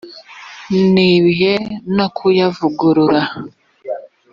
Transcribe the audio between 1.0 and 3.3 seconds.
ibihe no kuyavugurura